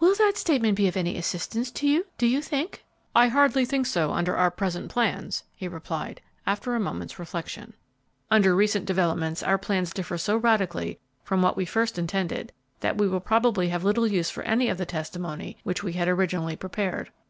"Will 0.00 0.14
that 0.14 0.38
statement 0.38 0.74
be 0.74 0.88
of 0.88 0.96
any 0.96 1.18
assistance 1.18 1.70
to 1.72 1.86
you, 1.86 2.06
do 2.16 2.26
you 2.26 2.40
think?" 2.40 2.82
"I 3.14 3.28
hardly 3.28 3.66
think 3.66 3.84
so 3.84 4.10
under 4.10 4.34
our 4.34 4.50
present 4.50 4.90
plans," 4.90 5.42
he 5.54 5.68
replied, 5.68 6.22
after 6.46 6.74
a 6.74 6.80
moment's 6.80 7.18
reflection; 7.18 7.74
"under 8.30 8.56
recent 8.56 8.86
developments 8.86 9.42
our 9.42 9.58
plans 9.58 9.92
differ 9.92 10.16
so 10.16 10.38
radically 10.38 10.98
from 11.24 11.42
what 11.42 11.58
we 11.58 11.66
first 11.66 11.98
intended, 11.98 12.54
that 12.80 12.96
we 12.96 13.06
will 13.06 13.20
probably 13.20 13.68
have 13.68 13.84
little 13.84 14.06
use 14.06 14.30
for 14.30 14.42
any 14.44 14.70
of 14.70 14.78
the 14.78 14.86
testimony 14.86 15.58
which 15.62 15.82
we 15.84 15.92
had 15.92 16.08
originally 16.08 16.56
prepared." 16.56 17.12